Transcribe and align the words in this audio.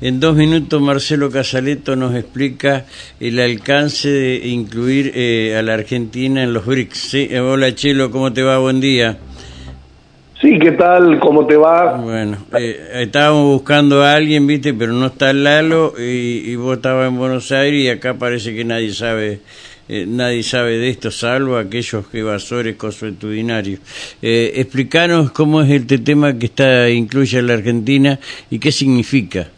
En 0.00 0.20
dos 0.20 0.36
minutos 0.36 0.80
Marcelo 0.80 1.30
Casaleto 1.30 1.96
nos 1.96 2.14
explica 2.14 2.84
el 3.20 3.38
alcance 3.40 4.08
de 4.08 4.48
incluir 4.48 5.12
eh, 5.14 5.56
a 5.58 5.62
la 5.62 5.74
Argentina 5.74 6.42
en 6.42 6.52
los 6.52 6.66
BRICS. 6.66 6.98
¿sí? 6.98 7.28
Eh, 7.30 7.40
hola 7.40 7.74
Chelo, 7.74 8.10
¿cómo 8.10 8.32
te 8.32 8.42
va? 8.42 8.58
Buen 8.58 8.80
día. 8.80 9.18
Sí, 10.40 10.58
¿qué 10.58 10.72
tal? 10.72 11.20
¿Cómo 11.20 11.46
te 11.46 11.56
va? 11.56 11.98
Bueno, 11.98 12.36
eh, 12.58 13.02
estábamos 13.02 13.44
buscando 13.44 14.02
a 14.02 14.14
alguien, 14.14 14.44
viste, 14.46 14.74
pero 14.74 14.92
no 14.92 15.06
está 15.06 15.32
Lalo 15.32 15.94
y, 15.96 16.50
y 16.50 16.56
vos 16.56 16.76
estabas 16.76 17.08
en 17.08 17.16
Buenos 17.16 17.52
Aires 17.52 17.80
y 17.80 17.88
acá 17.88 18.14
parece 18.14 18.52
que 18.52 18.64
nadie 18.64 18.92
sabe 18.92 19.40
eh, 19.88 20.06
nadie 20.06 20.42
sabe 20.42 20.78
de 20.78 20.90
esto 20.90 21.10
salvo 21.10 21.56
aquellos 21.56 22.04
evasores 22.14 22.76
consuetudinarios. 22.76 23.80
Eh, 24.20 24.52
explícanos 24.56 25.32
cómo 25.32 25.62
es 25.62 25.70
este 25.70 25.98
tema 25.98 26.38
que 26.38 26.46
está 26.46 26.88
incluye 26.88 27.38
a 27.38 27.42
la 27.42 27.54
Argentina 27.54 28.18
y 28.50 28.58
qué 28.58 28.70
significa. 28.70 29.48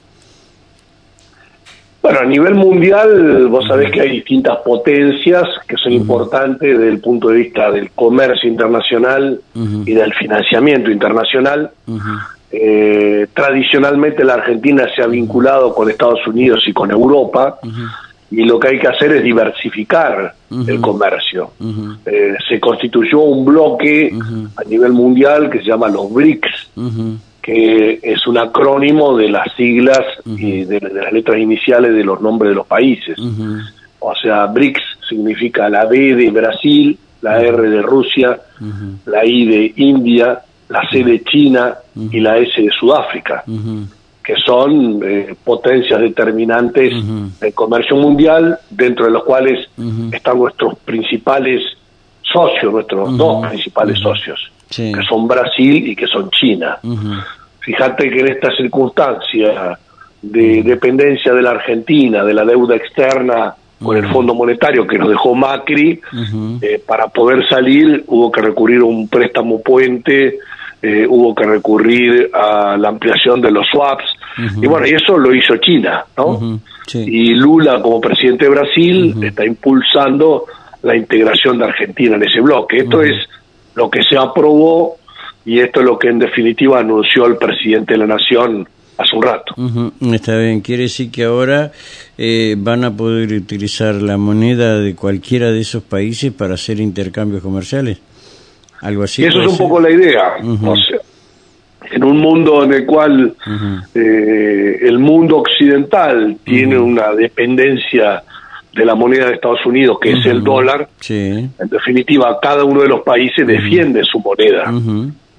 Bueno, 2.03 2.21
a 2.21 2.27
nivel 2.27 2.55
mundial, 2.55 3.49
vos 3.49 3.67
sabés 3.67 3.91
que 3.91 4.03
hay 4.03 4.11
distintas 4.11 4.59
potencias 4.59 5.45
que 5.67 5.77
son 5.79 5.91
importantes 5.91 6.79
desde 6.79 6.91
el 6.91 7.01
punto 7.01 7.29
de 7.29 7.39
vista 7.39 7.71
del 7.71 7.93
comercio 7.93 8.47
internacional 8.47 9.41
y 9.55 9.95
del 9.95 10.13
financiamiento 10.13 10.91
internacional. 10.91 11.71
Eh, 12.53 13.27
tradicionalmente 13.33 14.23
la 14.23 14.35
Argentina 14.35 14.87
se 14.95 15.03
ha 15.03 15.07
vinculado 15.07 15.75
con 15.75 15.89
Estados 15.89 16.27
Unidos 16.27 16.63
y 16.67 16.75
con 16.75 16.91
Europa 16.91 17.59
y 18.31 18.45
lo 18.45 18.59
que 18.59 18.69
hay 18.69 18.79
que 18.79 18.89
hacer 18.89 19.13
es 19.13 19.23
diversificar 19.23 20.35
el 20.51 20.81
comercio. 20.81 21.53
Eh, 22.07 22.35
se 22.49 22.61
constituyó 22.61 23.21
un 23.21 23.45
bloque 23.45 24.13
a 24.57 24.65
nivel 24.65 24.93
mundial 24.93 25.51
que 25.51 25.59
se 25.59 25.65
llama 25.65 25.89
los 25.89 26.13
BRICS, 26.13 26.71
que 27.43 28.01
es 28.03 28.27
un 28.27 28.39
acrónimo 28.39 29.17
de 29.17 29.29
las 29.29 29.53
siglas 29.55 30.01
y 30.25 30.65
de, 30.65 30.81
las 30.81 31.13
letras 31.13 31.39
iniciales 31.39 31.95
de 31.95 32.05
los 32.05 32.21
nombres 32.21 32.51
de 32.51 32.57
los 32.57 32.67
países. 32.67 33.19
O 34.01 34.15
sea, 34.15 34.47
BRICS 34.47 34.83
significa 35.09 35.69
la 35.69 35.85
B 35.85 36.15
de 36.15 36.31
Brasil, 36.31 36.99
la 37.21 37.41
R 37.41 37.69
de 37.69 37.83
Rusia, 37.83 38.39
la 39.07 39.25
I 39.25 39.47
de 39.47 39.73
India, 39.77 40.41
la 40.69 40.89
C 40.91 41.05
de 41.05 41.23
China 41.25 41.75
y 42.11 42.21
la 42.21 42.39
S 42.39 42.61
de 42.61 42.71
Sudáfrica 42.71 43.45
que 44.25 44.35
son 44.37 45.01
eh, 45.05 45.37
potencias 45.45 46.01
determinantes 46.01 46.95
del 47.39 47.53
comercio 47.53 47.95
mundial, 47.97 48.59
dentro 48.71 49.05
de 49.05 49.11
los 49.13 49.23
cuales 49.23 49.69
están 50.11 50.39
nuestros 50.39 50.79
principales 50.79 51.63
socios, 52.23 52.73
nuestros 52.73 53.17
dos 53.19 53.47
principales 53.47 53.99
socios, 53.99 54.51
que 54.69 55.03
son 55.07 55.29
Brasil 55.29 55.89
y 55.89 55.95
que 55.95 56.07
son 56.07 56.31
China. 56.31 56.79
Fíjate 57.61 58.11
que 58.11 58.21
en 58.21 58.29
esta 58.29 58.51
circunstancia 58.57 59.79
de 60.23 60.63
dependencia 60.63 61.35
de 61.35 61.43
la 61.43 61.51
Argentina, 61.51 62.25
de 62.25 62.33
la 62.33 62.47
deuda 62.47 62.77
externa 62.77 63.55
con 63.83 63.97
el 63.99 64.09
Fondo 64.09 64.35
Monetario 64.35 64.87
que 64.87 64.99
nos 64.99 65.11
dejó 65.11 65.35
Macri, 65.35 66.01
eh, 66.63 66.83
para 66.87 67.09
poder 67.09 67.47
salir 67.47 68.05
hubo 68.07 68.33
que 68.33 68.41
recurrir 68.41 68.81
a 68.81 68.85
un 68.85 69.07
préstamo 69.09 69.61
puente 69.61 70.39
eh, 70.87 71.07
hubo 71.09 71.35
que 71.35 71.45
recurrir 71.45 72.29
a 72.35 72.77
la 72.77 72.91
ampliación 72.91 73.41
de 73.41 73.51
los 73.51 73.67
swaps, 73.73 74.05
y 74.61 74.67
bueno, 74.67 74.87
y 74.87 74.91
eso 74.91 75.17
lo 75.17 75.35
hizo 75.35 75.57
China, 75.57 76.05
¿no? 76.19 76.61
Y 76.93 77.35
Lula, 77.35 77.81
como 77.81 78.03
presidente 78.03 78.45
de 78.45 78.51
Brasil, 78.51 79.15
está 79.23 79.47
impulsando 79.47 80.45
la 80.83 80.95
integración 80.95 81.57
de 81.57 81.65
Argentina 81.65 82.17
en 82.17 82.25
ese 82.25 82.43
bloque. 82.43 82.81
Esto 82.81 83.01
es 83.01 83.15
lo 83.75 83.89
que 83.89 84.03
se 84.03 84.19
aprobó 84.19 84.97
y 85.47 85.61
esto 85.61 85.81
es 85.81 85.87
lo 85.87 85.99
que 85.99 86.09
en 86.09 86.19
definitiva 86.19 86.81
anunció 86.81 87.25
el 87.25 87.37
presidente 87.37 87.95
de 87.95 87.99
la 88.01 88.07
Nación 88.07 88.69
hace 88.99 89.17
un 89.17 89.23
rato. 89.23 89.55
Está 90.13 90.37
bien, 90.37 90.61
quiere 90.61 90.83
decir 90.83 91.11
que 91.11 91.25
ahora 91.25 91.73
eh, 92.19 92.57
van 92.59 92.85
a 92.85 92.95
poder 92.95 93.33
utilizar 93.33 93.95
la 93.95 94.19
moneda 94.19 94.79
de 94.79 94.95
cualquiera 94.95 95.51
de 95.51 95.61
esos 95.61 95.83
países 95.83 96.31
para 96.31 96.55
hacer 96.55 96.79
intercambios 96.79 97.43
comerciales. 97.43 98.01
Algo 98.85 99.05
así. 99.05 99.23
Y 99.23 99.25
eso 99.25 99.41
es 99.41 99.49
un 99.49 99.59
poco 99.59 99.81
la 99.81 99.91
idea. 99.91 100.37
en 101.91 102.05
un 102.05 102.19
mundo 102.19 102.65
en 102.65 102.73
el 102.75 102.87
cual 102.87 103.35
eh, 103.95 104.79
el 104.83 104.99
mundo 104.99 105.39
occidental 105.39 106.37
tiene 106.45 106.79
una 106.79 107.15
dependencia 107.15 108.23
de 108.75 108.85
la 108.85 108.95
moneda 108.95 109.27
de 109.27 109.35
Estados 109.35 109.65
Unidos, 109.65 109.99
que 110.01 110.13
es 110.13 110.27
el 110.27 110.43
dólar, 110.43 110.89
en 111.09 111.69
definitiva, 111.71 112.39
cada 112.43 112.65
uno 112.65 112.83
de 112.83 112.89
los 112.89 113.03
países 113.03 113.47
defiende 113.47 114.03
su 114.05 114.19
moneda. 114.21 114.73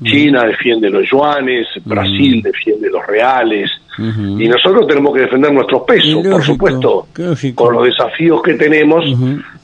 China 0.04 0.44
defiende 0.46 0.90
los 0.90 1.10
yuanes, 1.10 1.68
Brasil 1.84 2.42
defiende 2.42 2.90
los 2.90 3.06
reales, 3.06 3.70
y 3.98 4.48
nosotros 4.48 4.88
tenemos 4.88 5.14
que 5.14 5.22
defender 5.22 5.54
nuestros 5.54 5.84
pesos, 5.84 6.26
por 6.26 6.44
supuesto, 6.44 7.08
con 7.54 7.74
los 7.74 7.86
desafíos 7.86 8.42
que 8.42 8.56
tenemos, 8.56 9.06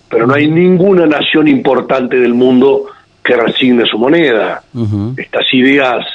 pero 0.10 0.28
no 0.28 0.34
hay 0.34 0.48
ninguna 0.48 1.06
nación 1.06 1.48
importante 1.48 2.20
del 2.20 2.34
mundo 2.34 2.88
que 3.24 3.36
resigne 3.36 3.86
su 3.86 3.98
moneda. 3.98 4.64
Estas 5.18 5.46
ideas 5.54 6.06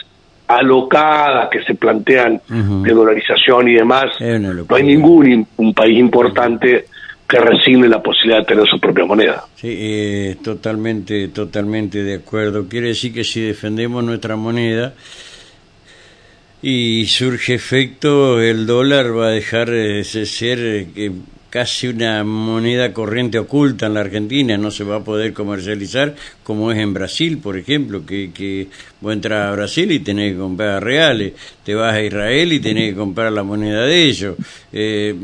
alocadas 0.48 1.48
que 1.50 1.62
se 1.62 1.74
plantean 1.74 2.40
de 2.48 2.92
dolarización 2.92 3.68
y 3.68 3.74
demás, 3.74 4.06
no 4.20 4.76
hay 4.76 4.82
ningún 4.82 5.46
un 5.56 5.74
país 5.74 5.98
importante 5.98 6.86
que 7.28 7.40
resigne 7.40 7.88
la 7.88 8.00
posibilidad 8.00 8.40
de 8.40 8.46
tener 8.46 8.66
su 8.66 8.78
propia 8.78 9.04
moneda. 9.04 9.44
Sí, 9.56 9.68
eh, 9.68 10.36
totalmente, 10.42 11.28
totalmente 11.28 12.04
de 12.04 12.14
acuerdo. 12.14 12.68
Quiere 12.68 12.88
decir 12.88 13.12
que 13.12 13.24
si 13.24 13.40
defendemos 13.40 14.04
nuestra 14.04 14.36
moneda 14.36 14.94
y 16.62 17.06
surge 17.06 17.54
efecto, 17.54 18.40
el 18.40 18.66
dólar 18.66 19.16
va 19.16 19.26
a 19.26 19.30
dejar 19.30 19.70
de 19.70 20.04
ser 20.04 20.58
eh, 20.94 21.12
casi 21.50 21.88
una 21.88 22.24
moneda 22.24 22.92
corriente 22.92 23.38
oculta 23.38 23.86
en 23.86 23.94
la 23.94 24.00
Argentina, 24.00 24.56
no 24.58 24.70
se 24.70 24.84
va 24.84 24.96
a 24.96 25.04
poder 25.04 25.32
comercializar 25.32 26.14
como 26.42 26.70
es 26.70 26.78
en 26.78 26.94
Brasil, 26.94 27.38
por 27.38 27.56
ejemplo, 27.56 28.04
que, 28.04 28.30
que 28.32 28.68
vos 29.00 29.12
entras 29.12 29.48
a 29.48 29.52
Brasil 29.52 29.90
y 29.92 30.00
tenés 30.00 30.32
que 30.32 30.38
comprar 30.38 30.82
reales, 30.82 31.32
te 31.64 31.74
vas 31.74 31.94
a 31.94 32.02
Israel 32.02 32.52
y 32.52 32.60
tenés 32.60 32.90
que 32.90 32.96
comprar 32.96 33.32
la 33.32 33.42
moneda 33.42 33.84
de 33.84 34.04
ellos, 34.04 34.36
eh, 34.72 35.14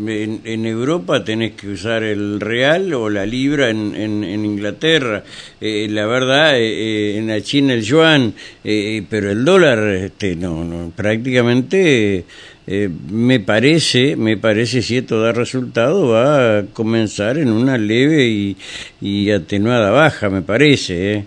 en, 0.45 0.67
Europa 0.67 1.25
tenés 1.25 1.53
que 1.53 1.69
usar 1.69 2.03
el 2.03 2.41
real 2.41 2.93
o 2.95 3.11
la 3.11 3.27
libra 3.27 3.71
en, 3.71 3.95
en, 3.95 4.45
Inglaterra, 4.45 5.23
eh, 5.61 5.87
la 5.91 6.07
verdad, 6.07 6.59
eh, 6.59 7.19
en 7.19 7.29
la 7.29 7.41
China 7.41 7.75
el 7.75 7.83
yuan, 7.83 8.35
pero 8.63 9.31
el 9.31 9.45
dólar, 9.45 9.79
este, 9.95 10.37
no, 10.37 10.65
no 10.65 10.93
prácticamente 10.95 12.25
eh, 12.67 12.89
me 13.11 13.41
parece, 13.41 14.15
me 14.15 14.37
parece 14.37 14.83
si 14.83 14.97
esto 14.97 15.21
da 15.21 15.33
resultado 15.33 16.09
va 16.09 16.59
a 16.59 16.67
comenzar 16.67 17.39
en 17.39 17.51
una 17.51 17.77
leve 17.77 18.55
y, 19.01 19.31
atenuada 19.31 19.91
baja, 19.91 20.31
me 20.31 20.43
parece. 20.43 21.13
¿eh? 21.13 21.25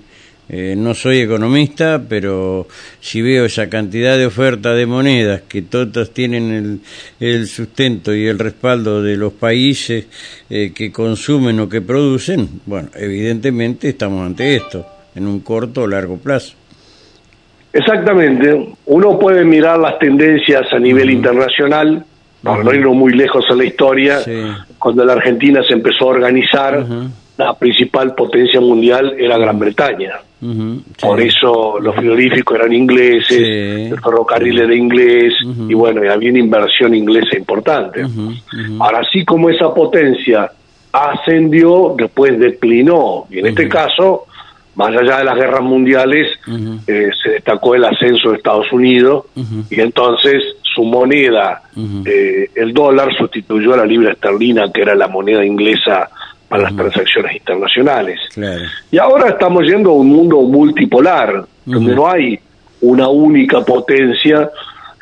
Eh, 0.47 0.75
no 0.77 0.93
soy 0.93 1.19
economista, 1.19 2.01
pero 2.07 2.67
si 3.01 3.21
veo 3.21 3.45
esa 3.45 3.67
cantidad 3.67 4.17
de 4.17 4.27
oferta 4.27 4.73
de 4.75 4.85
monedas 4.85 5.41
que 5.47 5.63
todas 5.63 6.11
tienen 6.11 6.51
el, 6.51 6.79
el 7.19 7.47
sustento 7.47 8.15
y 8.15 8.27
el 8.27 8.39
respaldo 8.39 9.01
de 9.01 9.17
los 9.17 9.33
países 9.33 10.05
que 10.47 10.91
consumen 10.93 11.59
o 11.59 11.67
que 11.67 11.81
producen, 11.81 12.61
bueno, 12.65 12.89
evidentemente 12.95 13.89
estamos 13.89 14.25
ante 14.25 14.55
esto 14.55 14.85
en 15.15 15.25
un 15.25 15.39
corto 15.39 15.81
o 15.81 15.87
largo 15.87 16.17
plazo. 16.17 16.53
Exactamente. 17.75 18.69
Uno 18.85 19.19
puede 19.19 19.43
mirar 19.43 19.77
las 19.77 19.99
tendencias 19.99 20.71
a 20.71 20.79
nivel 20.79 21.09
internacional, 21.09 22.05
para 22.41 22.63
no 22.63 22.73
irnos 22.73 22.95
muy 22.95 23.11
lejos 23.11 23.43
en 23.49 23.57
la 23.57 23.65
historia, 23.65 24.19
cuando 24.79 25.03
la 25.03 25.13
Argentina 25.13 25.61
se 25.67 25.73
empezó 25.73 26.05
a 26.05 26.13
organizar, 26.13 26.85
la 27.37 27.53
principal 27.55 28.15
potencia 28.15 28.61
mundial 28.61 29.15
era 29.19 29.37
Gran 29.37 29.59
Bretaña. 29.59 30.13
Por 31.01 31.19
eso 31.19 31.77
los 31.81 31.93
frigoríficos 31.95 32.57
eran 32.57 32.71
ingleses, 32.71 33.91
el 33.91 33.99
ferrocarril 33.99 34.57
era 34.57 34.73
inglés, 34.73 35.33
y 35.67 35.73
bueno, 35.73 35.99
había 36.09 36.29
una 36.29 36.39
inversión 36.39 36.95
inglesa 36.95 37.35
importante. 37.37 38.05
Ahora, 38.79 38.99
así 38.99 39.25
como 39.25 39.49
esa 39.49 39.73
potencia 39.73 40.49
ascendió, 40.93 41.93
después 41.97 42.39
declinó, 42.39 43.25
y 43.29 43.39
en 43.39 43.47
este 43.47 43.67
caso 43.67 44.27
más 44.75 44.95
allá 44.95 45.19
de 45.19 45.23
las 45.23 45.35
guerras 45.35 45.61
mundiales, 45.61 46.27
eh, 46.87 47.09
se 47.23 47.29
destacó 47.29 47.75
el 47.75 47.85
ascenso 47.85 48.31
de 48.31 48.37
Estados 48.37 48.71
Unidos 48.71 49.25
y 49.69 49.79
entonces 49.79 50.43
su 50.61 50.83
moneda, 50.83 51.61
eh, 52.05 52.49
el 52.53 52.73
dólar, 52.73 53.15
sustituyó 53.17 53.73
a 53.73 53.77
la 53.77 53.85
libra 53.85 54.11
esterlina, 54.11 54.71
que 54.71 54.81
era 54.81 54.93
la 54.93 55.07
moneda 55.07 55.45
inglesa 55.45 56.09
para 56.49 56.63
las 56.63 56.75
transacciones 56.75 57.35
internacionales. 57.35 58.19
Y 58.91 58.97
ahora 58.97 59.29
estamos 59.29 59.63
yendo 59.63 59.91
a 59.91 59.93
un 59.93 60.09
mundo 60.09 60.41
multipolar, 60.41 61.45
donde 61.65 61.95
no 61.95 62.07
hay 62.09 62.37
una 62.81 63.07
única 63.07 63.61
potencia, 63.61 64.49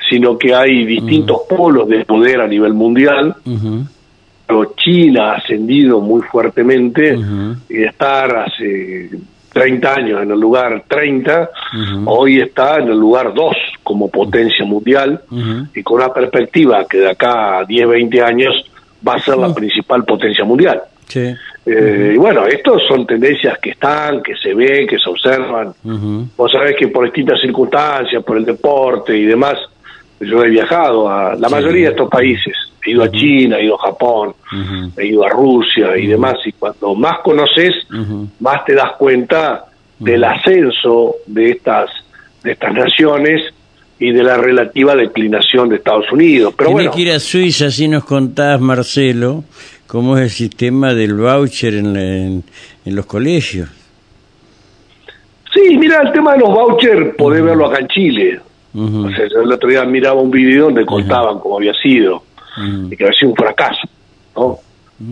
sino 0.10 0.38
que 0.38 0.54
hay 0.54 0.86
distintos 0.86 1.42
polos 1.50 1.88
de 1.90 2.06
poder 2.06 2.42
a 2.42 2.48
nivel 2.48 2.74
mundial. 2.74 3.36
China 4.78 5.31
ha 5.31 5.36
ascendido 5.38 6.00
muy 6.00 6.22
fuertemente 6.22 7.18
y 7.69 7.84
estar 7.84 8.36
hace 8.38 9.10
30 9.54 9.94
años 9.94 10.24
en 10.24 10.32
el 10.32 10.40
lugar 10.40 10.84
30, 10.88 11.50
hoy 12.06 12.42
está 12.42 12.78
en 12.78 12.90
el 12.90 12.98
lugar 12.98 13.34
2 13.34 13.56
como 13.84 14.10
potencia 14.10 14.66
mundial 14.66 15.22
y 15.74 15.84
con 15.84 15.98
una 15.98 16.12
perspectiva 16.12 16.86
que 16.90 16.98
de 17.00 17.12
acá 17.12 17.60
a 17.60 17.66
10, 17.66 17.88
20 17.88 18.22
años 18.22 18.66
va 19.08 19.16
a 19.16 19.20
ser 19.20 19.38
la 19.38 19.54
principal 19.54 20.04
potencia 20.04 20.44
mundial. 20.44 20.82
Eh, 21.66 22.14
y 22.16 22.18
bueno, 22.18 22.46
estas 22.46 22.82
son 22.88 23.06
tendencias 23.06 23.58
que 23.60 23.72
están, 23.72 24.22
que 24.22 24.36
se 24.36 24.54
ven, 24.54 24.88
que 24.88 24.98
se 24.98 25.10
observan. 25.10 25.74
Vos 26.36 26.52
sabés 26.52 26.76
que 26.76 26.88
por 26.88 27.06
distintas 27.06 27.40
circunstancias, 27.40 28.24
por 28.24 28.38
el 28.38 28.46
deporte 28.46 29.16
y 29.16 29.26
demás, 29.26 29.58
yo 30.20 30.44
he 30.44 30.50
viajado 30.50 31.10
a 31.10 31.36
la 31.36 31.50
mayoría 31.50 31.88
de 31.88 31.92
estos 31.92 32.10
países. 32.10 32.56
He 32.85 32.91
ido 32.91 33.03
a 33.03 33.12
China, 33.12 33.57
he 33.57 33.65
ido 33.65 33.75
a 33.75 33.85
Japón, 33.88 34.33
he 34.97 35.07
ido 35.07 35.25
a 35.25 35.30
Rusia 35.30 35.97
y 35.97 36.07
demás. 36.07 36.35
Y 36.45 36.51
cuando 36.51 36.95
más 36.95 37.19
conoces, 37.24 37.74
más 38.39 38.65
te 38.65 38.74
das 38.74 38.94
cuenta 38.97 39.65
del 40.00 40.24
ascenso 40.24 41.15
de 41.25 41.51
estas, 41.51 41.89
de 42.44 42.51
estas 42.51 42.74
naciones 42.74 43.53
y 44.00 44.12
de 44.12 44.24
la 44.24 44.38
relativa 44.38 44.95
declinación 44.95 45.69
de 45.69 45.77
Estados 45.77 46.12
Unidos. 46.12 46.53
Pero 46.57 46.71
bueno, 46.71 46.91
que 46.91 47.01
ir 47.01 47.12
a 47.12 47.19
Suiza, 47.19 47.71
si 47.71 47.88
nos 47.88 48.03
contás, 48.03 48.59
Marcelo, 48.59 49.45
cómo 49.88 50.18
es 50.18 50.24
el 50.24 50.30
sistema 50.30 50.94
del 50.94 51.13
voucher 51.13 51.75
en, 51.75 51.95
en, 51.95 52.95
los 52.95 53.06
colegios. 53.06 53.69
Sí, 55.53 55.77
mira, 55.77 56.01
el 56.01 56.12
tema 56.12 56.33
de 56.33 56.39
los 56.39 56.50
vouchers, 56.50 57.15
podés 57.15 57.44
verlo 57.44 57.68
acá 57.68 57.80
en 57.80 57.88
Chile. 57.88 58.39
o 58.75 59.09
sea, 59.09 59.25
el 59.41 59.51
otro 59.51 59.69
día 59.69 59.85
miraba 59.85 60.19
un 60.19 60.31
video 60.31 60.65
donde 60.65 60.85
contaban 60.85 61.39
cómo 61.39 61.57
había 61.57 61.74
sido 61.75 62.24
y 62.58 62.96
que 62.96 63.04
había 63.04 63.18
sido 63.18 63.32
un 63.32 63.36
fracaso. 63.36 63.88
¿no? 64.36 64.60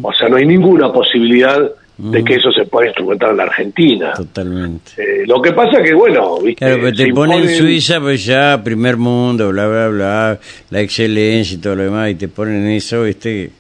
O 0.02 0.14
sea, 0.14 0.30
no 0.30 0.38
hay 0.38 0.46
ninguna 0.46 0.92
posibilidad 0.92 1.60
de 1.98 2.24
que 2.24 2.36
eso 2.36 2.52
se 2.52 2.66
pueda 2.66 2.88
instrumentar 2.88 3.30
en 3.32 3.38
la 3.38 3.44
Argentina. 3.44 4.14
Totalmente. 4.14 4.92
Eh, 4.98 5.24
lo 5.28 5.40
que 5.40 5.52
pasa 5.52 5.84
que, 5.84 5.94
bueno, 5.94 6.40
¿viste? 6.40 6.66
Claro, 6.66 6.80
pero 6.82 6.98
te 6.98 7.14
ponen 7.14 7.48
Suiza, 7.50 8.00
pues 8.00 8.26
ya, 8.26 8.60
primer 8.64 8.98
mundo, 8.98 9.50
bla, 9.50 9.68
bla, 9.68 9.88
bla, 9.90 10.40
la 10.72 10.82
excelencia 10.82 11.56
y 11.56 11.60
todo 11.60 11.76
lo 11.76 11.84
demás, 11.84 12.10
y 12.10 12.16
te 12.16 12.28
ponen 12.28 12.68
eso, 12.70 13.04
¿viste? 13.04 13.52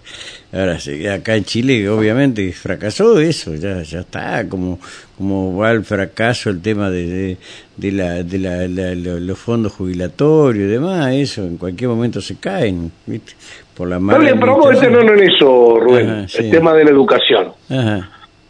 Ahora, 0.54 0.80
acá 1.14 1.36
en 1.36 1.46
Chile, 1.46 1.88
obviamente, 1.88 2.52
fracasó 2.52 3.20
eso, 3.20 3.56
ya 3.56 3.84
ya 3.84 4.00
está, 4.00 4.50
como 4.50 4.80
como 5.22 5.56
va 5.56 5.72
el 5.72 5.86
fracaso 5.86 6.50
el 6.50 6.62
tema 6.62 6.90
de, 6.90 7.38
de, 7.78 7.92
la, 7.92 8.24
de 8.24 8.40
la, 8.40 8.96
los 8.96 9.38
fondos 9.38 9.72
jubilatorios 9.74 10.66
y 10.68 10.72
demás, 10.72 11.14
eso 11.14 11.44
en 11.44 11.58
cualquier 11.58 11.92
momento 11.92 12.20
se 12.22 12.38
caen, 12.38 12.92
¿viste? 13.06 13.34
Por 13.82 13.90
la 13.90 14.00
mala 14.00 14.20
Está 14.20 14.30
bien, 14.30 14.40
pero 14.40 14.60
vamos 14.60 14.80
a 14.80 14.86
en 14.86 15.20
eso, 15.24 15.80
Rubén, 15.80 16.28
el 16.32 16.52
tema 16.52 16.72
de 16.76 16.84
la 16.84 16.92
educación. 16.92 17.48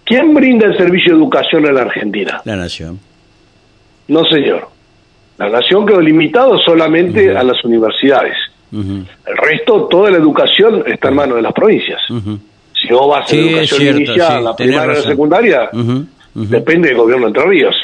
¿Quién 0.03 0.33
brinda 0.33 0.65
el 0.65 0.75
servicio 0.75 1.13
de 1.13 1.21
educación 1.21 1.65
en 1.67 1.75
la 1.75 1.83
Argentina? 1.83 2.41
La 2.43 2.57
nación. 2.57 2.99
No, 4.09 4.25
señor. 4.25 4.67
La 5.37 5.47
nación 5.47 5.85
quedó 5.85 6.01
limitado 6.01 6.59
solamente 6.59 7.33
a 7.33 7.43
las 7.43 7.63
universidades. 7.63 8.35
El 8.73 9.37
resto, 9.37 9.87
toda 9.89 10.11
la 10.11 10.17
educación 10.17 10.83
está 10.85 11.07
en 11.07 11.15
manos 11.15 11.37
de 11.37 11.43
las 11.43 11.53
provincias. 11.53 12.01
Si 12.09 12.89
no 12.89 13.07
vas 13.07 13.31
a 13.31 13.33
la 13.33 13.41
educación 13.41 13.95
inicial, 14.01 14.43
la 14.43 14.53
primaria 14.53 14.95
la 14.95 15.01
secundaria, 15.01 15.69
depende 16.33 16.89
del 16.89 16.97
gobierno 16.97 17.27
de 17.27 17.39
Entre 17.39 17.45
Ríos. 17.45 17.75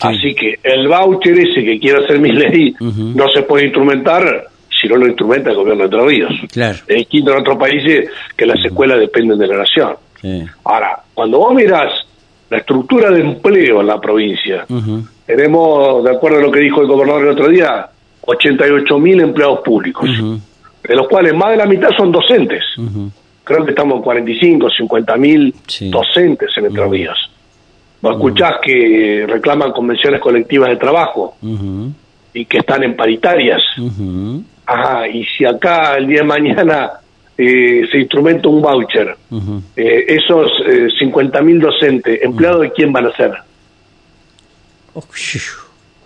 Así 0.00 0.34
que 0.34 0.58
el 0.60 0.88
voucher 0.88 1.38
ese 1.38 1.64
que 1.64 1.78
quiere 1.78 2.02
hacer 2.02 2.18
mi 2.18 2.32
ley 2.32 2.74
no 2.80 3.28
se 3.32 3.42
puede 3.42 3.66
instrumentar 3.66 4.48
si 4.84 4.88
no 4.90 4.96
lo 4.96 5.06
instrumenta 5.06 5.50
el 5.50 5.56
gobierno 5.56 5.88
de 5.88 5.96
Entre 5.96 6.06
Ríos. 6.06 6.32
Claro. 6.52 6.78
Es 6.86 6.96
distinto 6.96 7.32
en 7.32 7.38
otros 7.38 7.56
países 7.56 8.10
que 8.36 8.44
las 8.44 8.62
escuelas 8.62 8.98
dependen 9.00 9.38
de 9.38 9.46
la 9.46 9.56
nación. 9.58 9.96
Ahora, 10.64 11.00
cuando 11.12 11.38
vos 11.38 11.54
mirás 11.54 11.92
la 12.50 12.58
estructura 12.58 13.10
de 13.10 13.20
empleo 13.20 13.80
en 13.80 13.86
la 13.86 14.00
provincia, 14.00 14.66
tenemos, 15.26 16.04
de 16.04 16.10
acuerdo 16.10 16.38
a 16.38 16.42
lo 16.42 16.50
que 16.50 16.60
dijo 16.60 16.82
el 16.82 16.86
gobernador 16.86 17.22
el 17.22 17.30
otro 17.30 17.48
día, 17.48 17.88
88 18.22 18.98
mil 18.98 19.20
empleados 19.20 19.60
públicos, 19.60 20.08
de 20.82 20.94
los 20.94 21.08
cuales 21.08 21.34
más 21.34 21.50
de 21.50 21.56
la 21.56 21.66
mitad 21.66 21.88
son 21.96 22.12
docentes. 22.12 22.62
Creo 23.42 23.64
que 23.64 23.70
estamos 23.70 23.96
en 23.96 24.02
45, 24.02 24.70
50 24.70 25.16
mil 25.16 25.54
docentes 25.90 26.50
en 26.56 26.66
Entre 26.66 26.88
Ríos. 26.88 27.30
Vos 28.00 28.16
escuchás 28.16 28.56
que 28.62 29.24
reclaman 29.26 29.72
convenciones 29.72 30.20
colectivas 30.20 30.68
de 30.68 30.76
trabajo 30.76 31.36
y 32.34 32.44
que 32.46 32.58
están 32.58 32.82
en 32.82 32.96
paritarias. 32.96 33.62
Ajá, 34.66 35.08
y 35.08 35.24
si 35.24 35.44
acá 35.44 35.96
el 35.96 36.06
día 36.06 36.20
de 36.20 36.26
mañana 36.26 36.92
eh, 37.36 37.82
se 37.90 37.98
instrumenta 37.98 38.48
un 38.48 38.62
voucher, 38.62 39.16
eh, 39.76 40.04
esos 40.08 40.50
eh, 40.66 40.88
50 40.98 41.42
mil 41.42 41.60
docentes, 41.60 42.22
¿empleados 42.22 42.62
de 42.62 42.72
quién 42.72 42.92
van 42.92 43.06
a 43.06 43.16
ser? 43.16 43.32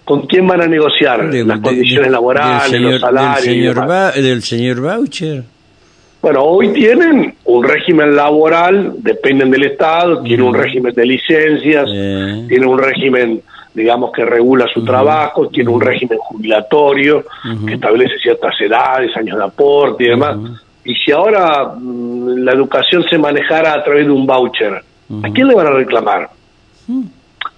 ¿Con 0.05 0.27
quién 0.27 0.47
van 0.47 0.63
a 0.63 0.67
negociar 0.67 1.23
las 1.25 1.61
condiciones 1.61 2.11
laborales, 2.11 2.81
los 2.81 3.01
salarios? 3.01 3.45
Del 4.15 4.43
señor, 4.43 4.81
Voucher. 4.81 5.45
Bueno, 6.21 6.43
hoy 6.43 6.73
tienen 6.73 7.35
un 7.45 7.63
régimen 7.63 8.17
laboral, 8.17 8.95
dependen 8.99 9.51
del 9.51 9.65
Estado, 9.67 10.23
tienen 10.23 10.47
un 10.47 10.55
régimen 10.55 10.93
de 10.95 11.07
licencias, 11.07 11.85
tienen 11.85 12.67
un 12.67 12.79
régimen, 12.79 13.43
digamos, 13.79 14.13
que 14.13 14.25
regula 14.25 14.67
su 14.73 14.85
trabajo, 14.85 15.49
tienen 15.49 15.73
un 15.73 15.81
régimen 15.81 16.19
jubilatorio, 16.19 17.25
que 17.67 17.75
establece 17.75 18.19
ciertas 18.19 18.61
edades, 18.61 19.17
años 19.17 19.39
de 19.39 19.45
aporte 19.45 20.05
y 20.05 20.09
demás. 20.09 20.37
Y 20.85 20.95
si 20.95 21.13
ahora 21.13 21.75
mm, 21.77 22.39
la 22.39 22.53
educación 22.53 23.05
se 23.09 23.19
manejara 23.19 23.75
a 23.75 23.85
través 23.85 24.07
de 24.07 24.13
un 24.13 24.27
voucher, 24.27 24.75
¿a 24.75 25.29
quién 25.33 25.47
le 25.47 25.55
van 25.55 25.69
a 25.69 25.71
reclamar? 25.71 26.29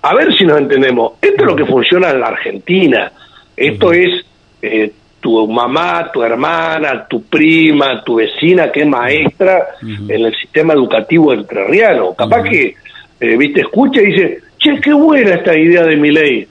A 0.02 0.14
ver 0.14 0.34
si 0.36 0.44
nos 0.44 0.58
entendemos. 0.58 1.12
Esto 1.20 1.42
es 1.42 1.50
lo 1.50 1.56
que 1.56 1.64
funciona 1.64 2.10
en 2.10 2.20
la 2.20 2.26
Argentina. 2.28 3.12
Esto 3.56 3.92
es 3.92 4.24
eh, 4.62 4.92
tu 5.20 5.46
mamá, 5.46 6.10
tu 6.12 6.22
hermana, 6.22 7.06
tu 7.06 7.22
prima, 7.22 8.02
tu 8.02 8.16
vecina 8.16 8.70
que 8.72 8.80
es 8.80 8.86
maestra 8.86 9.68
en 9.82 10.24
el 10.24 10.34
sistema 10.34 10.72
educativo 10.72 11.32
entrerriano. 11.32 12.14
Capaz 12.14 12.42
que, 12.44 12.74
eh, 13.20 13.36
viste, 13.36 13.60
escucha 13.60 14.00
y 14.00 14.06
dice, 14.06 14.38
che, 14.60 14.80
qué 14.80 14.92
buena 14.92 15.34
esta 15.34 15.56
idea 15.56 15.84
de 15.84 15.96
mi 15.96 16.10
ley. 16.10 16.46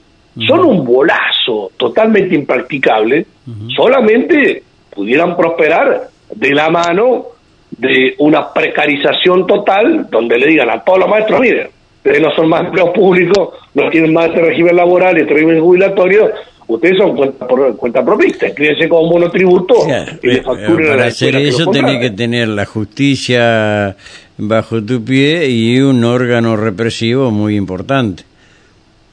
Son 0.46 0.60
un 0.64 0.84
bolazo 0.84 1.72
totalmente 1.76 2.34
impracticable. 2.34 3.26
Solamente 3.74 4.62
pudieran 4.90 5.36
prosperar 5.36 6.08
de 6.34 6.50
la 6.54 6.70
mano 6.70 7.26
de 7.70 8.14
una 8.18 8.52
precarización 8.52 9.46
total 9.46 10.08
donde 10.10 10.38
le 10.38 10.46
digan 10.48 10.70
a 10.70 10.82
todos 10.82 11.00
los 11.00 11.08
maestros, 11.08 11.40
miren, 11.40 11.68
ustedes 11.96 12.20
no 12.20 12.34
son 12.34 12.48
más 12.48 12.64
empleados 12.64 12.92
públicos, 12.92 13.50
no 13.74 13.88
tienen 13.90 14.12
más 14.12 14.26
este 14.26 14.40
régimen 14.40 14.76
laboral, 14.76 15.16
este 15.16 15.32
régimen 15.32 15.60
jubilatorio, 15.60 16.30
ustedes 16.66 16.98
son 16.98 17.16
cuenta, 17.16 17.46
cuenta 17.76 18.04
propista, 18.04 18.46
escríbense 18.46 18.88
como 18.88 19.10
monotributo 19.12 19.74
y 20.22 20.26
le 20.26 20.42
facturen 20.42 20.88
Para 20.88 21.06
hacer 21.06 21.36
eso 21.36 21.70
tenés 21.70 22.00
que 22.00 22.10
tener 22.10 22.48
la 22.48 22.66
justicia 22.66 23.96
bajo 24.40 24.82
tu 24.82 25.04
pie 25.04 25.48
y 25.48 25.80
un 25.80 26.02
órgano 26.04 26.56
represivo 26.56 27.30
muy 27.30 27.56
importante. 27.56 28.24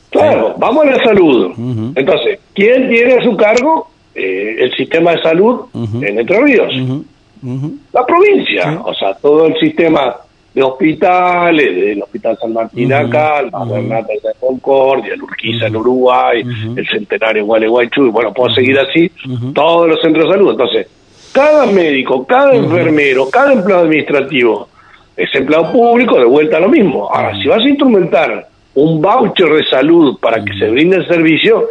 Claro, 0.10 0.56
vamos 0.58 0.86
a 0.86 0.92
la 0.92 1.04
salud. 1.04 1.52
Entonces, 1.96 2.40
¿quién 2.54 2.90
tiene 2.90 3.14
a 3.14 3.24
su 3.24 3.36
cargo 3.36 3.90
eh, 4.16 4.56
el 4.60 4.74
sistema 4.76 5.12
de 5.12 5.22
salud 5.22 5.66
en 5.74 6.20
Entre 6.20 6.42
Ríos? 6.42 6.74
La 7.94 8.06
provincia, 8.06 8.82
o 8.84 8.94
sea, 8.94 9.14
todo 9.16 9.48
el 9.48 9.60
sistema 9.60 10.16
de 10.54 10.64
hospitales, 10.64 11.76
del 11.76 12.02
Hospital 12.02 12.38
San 12.42 12.54
Martín 12.54 12.92
acá, 12.92 13.42
el 13.42 13.52
Bernata 13.52 14.08
de 14.12 14.34
Concordia, 14.40 15.14
el 15.14 15.22
Urquiza 15.22 15.68
en 15.68 15.76
Uruguay, 15.76 16.42
el 16.76 16.88
Centenario 16.88 17.42
en 17.42 17.48
Gualeguaychú, 17.48 18.08
y 18.08 18.10
bueno, 18.10 18.34
puedo 18.34 18.56
seguir 18.56 18.80
así, 18.80 19.12
todos 19.54 19.88
los 19.88 20.02
centros 20.02 20.26
de 20.26 20.32
salud. 20.32 20.52
Entonces, 20.52 20.88
cada 21.32 21.68
médico, 21.68 22.26
cada 22.26 22.56
enfermero, 22.56 23.30
cada 23.30 23.54
empleado 23.54 23.84
administrativo 23.84 24.68
es 25.18 25.34
empleado 25.34 25.72
público, 25.72 26.20
de 26.20 26.26
vuelta 26.26 26.58
a 26.58 26.60
lo 26.60 26.70
mismo. 26.70 27.10
Ahora, 27.12 27.36
si 27.42 27.48
vas 27.48 27.60
a 27.60 27.68
instrumentar 27.68 28.48
un 28.76 29.02
voucher 29.02 29.50
de 29.50 29.66
salud 29.66 30.18
para 30.20 30.44
que 30.44 30.54
se 30.54 30.70
brinde 30.70 30.98
el 30.98 31.08
servicio, 31.08 31.66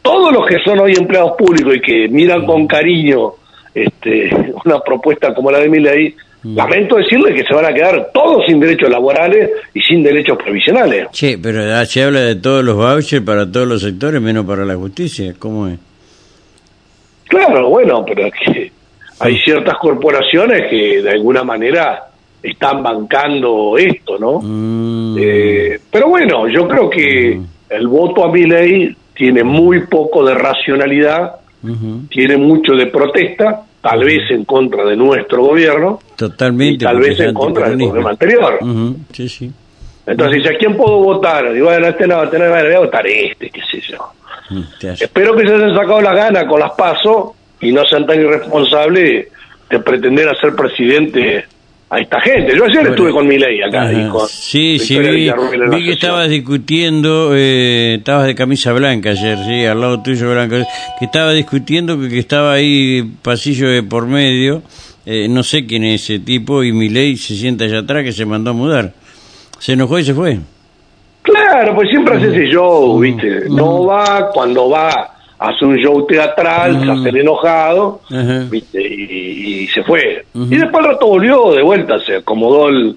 todos 0.00 0.32
los 0.32 0.46
que 0.46 0.58
son 0.64 0.80
hoy 0.80 0.94
empleados 0.98 1.32
públicos 1.36 1.76
y 1.76 1.80
que 1.80 2.08
miran 2.08 2.46
con 2.46 2.66
cariño 2.66 3.32
este, 3.74 4.30
una 4.64 4.80
propuesta 4.80 5.34
como 5.34 5.50
la 5.50 5.58
de 5.58 5.68
mi 5.68 5.80
ley, 5.80 6.14
Lamento 6.54 6.96
decirle 6.96 7.34
que 7.34 7.42
se 7.42 7.52
van 7.52 7.64
a 7.64 7.74
quedar 7.74 8.10
todos 8.14 8.44
sin 8.46 8.60
derechos 8.60 8.88
laborales 8.88 9.50
y 9.74 9.80
sin 9.80 10.02
derechos 10.02 10.38
provisionales. 10.38 11.08
Sí, 11.10 11.36
pero 11.42 11.84
se 11.86 12.04
habla 12.04 12.20
de 12.20 12.36
todos 12.36 12.64
los 12.64 12.76
vouchers 12.76 13.24
para 13.24 13.50
todos 13.50 13.66
los 13.66 13.82
sectores, 13.82 14.20
menos 14.22 14.46
para 14.46 14.64
la 14.64 14.76
justicia. 14.76 15.34
¿Cómo 15.38 15.66
es? 15.66 15.78
Claro, 17.24 17.68
bueno, 17.68 18.04
pero 18.06 18.26
es 18.26 18.32
que 18.34 18.70
hay 19.18 19.36
ciertas 19.38 19.74
corporaciones 19.78 20.70
que 20.70 21.02
de 21.02 21.10
alguna 21.10 21.42
manera 21.42 22.05
están 22.42 22.82
bancando 22.82 23.76
esto, 23.78 24.18
¿no? 24.18 24.40
Mm. 24.42 25.16
Eh, 25.18 25.80
pero 25.90 26.08
bueno, 26.08 26.48
yo 26.48 26.66
creo 26.68 26.88
que 26.90 27.36
mm. 27.36 27.46
el 27.70 27.88
voto 27.88 28.24
a 28.24 28.32
mi 28.32 28.46
ley 28.46 28.94
tiene 29.14 29.42
muy 29.42 29.86
poco 29.86 30.24
de 30.24 30.34
racionalidad, 30.34 31.36
tiene 32.08 32.36
mucho 32.36 32.74
de 32.74 32.86
protesta 32.86 33.62
tal 33.80 34.04
vez 34.04 34.30
en 34.30 34.44
contra 34.44 34.84
de 34.84 34.96
nuestro 34.96 35.42
gobierno, 35.42 36.00
totalmente, 36.14 36.84
tal 36.84 37.00
vez 37.00 37.18
en 37.18 37.34
contra 37.34 37.70
del 37.70 37.78
gobierno 37.78 38.08
anterior. 38.08 38.58
Sí, 39.12 39.28
sí. 39.28 39.52
Entonces 40.06 40.36
dice, 40.38 40.54
¿a 40.54 40.58
quién 40.58 40.76
puedo 40.76 40.98
votar? 40.98 41.52
Digo, 41.52 41.66
bueno, 41.66 41.88
este 41.88 42.06
no, 42.06 42.22
este 42.22 42.38
no, 42.38 42.48
voy 42.48 42.74
a 42.74 42.78
votar 42.78 43.06
este, 43.06 43.50
qué 43.50 43.60
sé 43.62 43.80
yo. 43.80 43.98
Mm, 44.50 44.86
Espero 45.00 45.34
que 45.34 45.46
se 45.46 45.54
hayan 45.54 45.74
sacado 45.74 46.00
la 46.00 46.14
gana 46.14 46.46
con 46.46 46.60
las 46.60 46.72
pasos 46.72 47.32
y 47.60 47.72
no 47.72 47.84
sean 47.84 48.06
tan 48.06 48.20
irresponsables 48.20 49.28
de 49.68 49.78
pretender 49.80 50.28
hacer 50.28 50.54
presidente 50.54 51.44
a 51.88 52.00
esta 52.00 52.20
gente. 52.20 52.56
Yo 52.56 52.64
ayer 52.64 52.76
Bueno. 52.78 52.90
estuve 52.90 53.12
con 53.12 53.28
mi 53.28 53.38
ley 53.38 53.62
acá. 53.62 53.82
Ajá. 53.82 53.92
y 53.92 54.08
con 54.08 54.28
Sí, 54.28 54.78
sí, 54.78 54.98
vi, 54.98 55.30
que 55.84 55.92
estabas 55.92 56.28
discutiendo, 56.28 57.30
eh, 57.34 57.94
estabas 57.98 58.26
de 58.26 58.34
camisa 58.34 58.72
blanca 58.72 59.10
ayer, 59.10 59.38
sí, 59.46 59.64
al 59.64 59.80
lado 59.80 60.02
tuyo 60.02 60.30
blanca, 60.32 60.66
que 60.98 61.04
estaba 61.04 61.32
discutiendo 61.32 61.98
que, 62.00 62.08
que 62.08 62.18
estaba 62.18 62.54
ahí 62.54 63.02
pasillo 63.22 63.68
de 63.68 63.82
por 63.84 64.06
medio, 64.06 64.62
eh, 65.04 65.28
no 65.28 65.42
sé 65.44 65.64
quién 65.66 65.84
es 65.84 66.02
ese 66.02 66.18
tipo, 66.18 66.64
y 66.64 66.72
mi 66.72 66.88
ley 66.88 67.16
se 67.16 67.36
sienta 67.36 67.64
allá 67.64 67.78
atrás 67.80 68.02
que 68.02 68.12
se 68.12 68.26
mandó 68.26 68.50
a 68.50 68.54
mudar. 68.54 68.92
Se 69.58 69.72
enojó 69.74 69.98
y 69.98 70.04
se 70.04 70.12
fue. 70.14 70.38
Claro, 71.22 71.74
pues 71.74 71.88
siempre 71.88 72.16
hace 72.16 72.28
ese 72.28 72.46
show, 72.52 72.98
¿viste? 73.00 73.48
No 73.48 73.84
va, 73.86 74.30
cuando 74.32 74.68
va, 74.70 75.15
hace 75.38 75.64
un 75.64 75.76
show 75.76 76.06
teatral, 76.06 76.82
se 76.82 76.90
hace 76.90 77.08
el 77.10 77.16
enojado, 77.18 78.00
Ajá. 78.10 78.44
¿viste? 78.50 78.80
Y, 78.82 79.62
y 79.64 79.66
se 79.68 79.82
fue. 79.82 80.24
Y 80.34 80.56
después 80.56 80.84
al 80.84 80.92
rato 80.92 81.06
volvió 81.06 81.52
de 81.52 81.62
vuelta, 81.62 81.98
se 82.00 82.16
acomodó 82.16 82.68
el- 82.68 82.96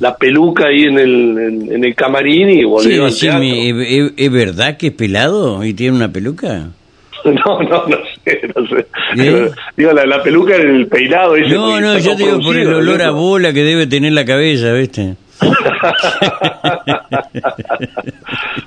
la 0.00 0.16
peluca 0.16 0.66
ahí 0.66 0.84
en 0.84 0.98
el, 0.98 1.38
en, 1.38 1.72
en 1.72 1.84
el 1.84 1.94
camarín 1.94 2.48
y 2.50 2.64
volvió 2.64 3.08
Sí, 3.10 3.28
al 3.28 3.40
teatro. 3.40 3.82
¿es, 3.82 4.12
es- 4.16 4.32
verdad 4.32 4.76
que 4.76 4.88
es 4.88 4.92
pelado 4.92 5.64
y 5.64 5.74
tiene 5.74 5.96
una 5.96 6.12
peluca? 6.12 6.68
No, 7.22 7.60
no, 7.62 7.86
no 7.86 7.98
sé, 8.24 8.40
no 8.56 8.66
sé. 8.66 8.86
¿Eh? 9.18 9.50
Digo, 9.76 9.92
la, 9.92 10.06
la 10.06 10.22
peluca 10.22 10.56
en 10.56 10.74
el 10.76 10.86
peinado. 10.86 11.36
ese 11.36 11.54
No, 11.54 11.78
no, 11.78 11.98
yo 11.98 12.16
te 12.16 12.24
digo 12.24 12.40
por 12.40 12.56
el 12.56 12.72
olor 12.72 13.02
a 13.02 13.10
bola 13.10 13.52
que 13.52 13.62
debe 13.62 13.86
tener 13.86 14.12
la 14.14 14.24
cabeza, 14.24 14.72
¿viste? 14.72 15.16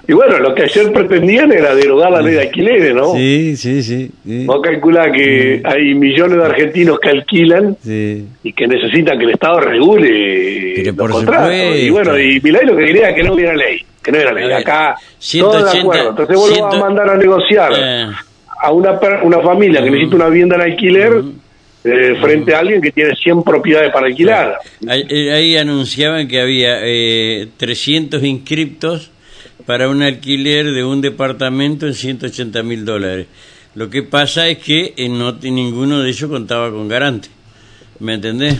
Y 0.07 0.13
bueno, 0.13 0.39
lo 0.39 0.53
que 0.55 0.63
ayer 0.63 0.91
pretendían 0.91 1.51
era 1.51 1.73
derogar 1.75 2.11
la 2.11 2.21
ley 2.21 2.33
de 2.35 2.41
alquileres, 2.41 2.93
¿no? 2.93 3.13
Sí, 3.13 3.55
sí, 3.55 3.81
sí. 3.83 4.11
sí. 4.25 4.45
Vos 4.45 4.61
calculás 4.61 5.09
que 5.13 5.61
hay 5.63 5.93
millones 5.95 6.37
de 6.37 6.45
argentinos 6.45 6.99
que 6.99 7.09
alquilan 7.09 7.77
sí. 7.83 8.27
y 8.43 8.53
que 8.53 8.67
necesitan 8.67 9.17
que 9.17 9.25
el 9.25 9.31
Estado 9.31 9.59
regule 9.61 10.73
Pero 10.75 10.87
los 10.91 10.95
por 10.97 11.11
contratos. 11.11 11.51
supuesto. 11.53 11.75
Y 11.77 11.89
bueno, 11.89 12.19
y 12.19 12.41
Milay 12.41 12.65
lo 12.65 12.75
que 12.75 12.85
quería 12.85 13.09
es 13.09 13.15
que 13.15 13.23
no 13.23 13.33
hubiera 13.33 13.53
ley, 13.55 13.79
que 14.01 14.11
no 14.11 14.17
hubiera 14.17 14.33
ley. 14.33 14.43
Ver, 14.47 14.53
Acá, 14.53 14.95
180, 15.19 15.59
todos 15.59 15.73
de 15.73 15.79
acuerdo. 15.79 16.09
Entonces 16.09 16.35
vos 16.35 16.49
lo 16.49 16.63
vas 16.63 16.73
a 16.73 16.77
100, 16.77 16.81
mandar 16.81 17.09
a 17.09 17.17
negociar 17.17 17.71
Eh. 17.77 18.05
a 18.61 18.71
una, 18.71 18.99
una 19.23 19.39
familia 19.39 19.83
que 19.83 19.89
necesita 19.91 20.15
una 20.17 20.27
vivienda 20.29 20.55
en 20.55 20.61
alquiler 20.61 21.21
eh, 21.83 22.15
frente 22.21 22.55
a 22.55 22.59
alguien 22.59 22.81
que 22.81 22.91
tiene 22.91 23.15
100 23.15 23.43
propiedades 23.43 23.91
para 23.91 24.07
alquilar. 24.07 24.57
Ahí, 24.87 25.05
eh, 25.09 25.31
ahí 25.33 25.57
anunciaban 25.57 26.27
que 26.27 26.39
había 26.39 26.79
eh, 26.81 27.49
300 27.57 28.23
inscriptos 28.23 29.11
para 29.65 29.89
un 29.89 30.01
alquiler 30.01 30.65
de 30.71 30.83
un 30.83 31.01
departamento 31.01 31.87
en 31.87 31.93
180 31.93 32.63
mil 32.63 32.85
dólares. 32.85 33.27
Lo 33.75 33.89
que 33.89 34.03
pasa 34.03 34.47
es 34.47 34.59
que 34.59 34.93
eh, 34.97 35.09
no, 35.09 35.33
ninguno 35.41 36.01
de 36.01 36.09
ellos 36.09 36.29
contaba 36.29 36.71
con 36.71 36.87
garante. 36.87 37.29
¿Me 37.99 38.15
entendés? 38.15 38.59